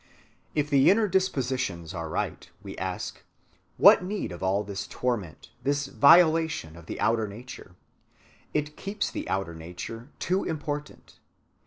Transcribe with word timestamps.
If 0.55 0.67
the 0.71 0.89
inner 0.89 1.07
dispositions 1.07 1.93
are 1.93 2.09
right, 2.09 2.49
we 2.63 2.75
ask, 2.79 3.23
what 3.77 4.03
need 4.03 4.31
of 4.31 4.41
all 4.41 4.63
this 4.63 4.87
torment, 4.87 5.51
this 5.61 5.85
violation 5.85 6.75
of 6.75 6.87
the 6.87 6.99
outer 6.99 7.27
nature? 7.27 7.75
It 8.51 8.75
keeps 8.75 9.11
the 9.11 9.29
outer 9.29 9.53
nature 9.53 10.09
too 10.17 10.43
important. 10.43 11.19